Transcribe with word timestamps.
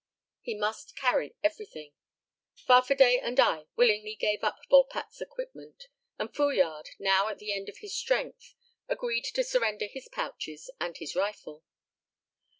He 0.41 0.55
must 0.55 0.95
carry 0.95 1.35
everything. 1.43 1.91
Farfadet 2.55 3.19
and 3.21 3.39
I 3.39 3.67
willingly 3.75 4.15
gave 4.15 4.43
up 4.43 4.57
Volpatte's 4.67 5.21
equipment; 5.21 5.85
and 6.17 6.33
Fouillade, 6.33 6.89
now 6.97 7.27
at 7.27 7.37
the 7.37 7.53
end 7.53 7.69
of 7.69 7.77
his 7.81 7.93
strength, 7.95 8.55
agreed 8.89 9.25
to 9.25 9.43
surrender 9.43 9.85
his 9.85 10.07
pouches 10.07 10.71
and 10.79 10.97
his 10.97 11.15
rifle. 11.15 11.63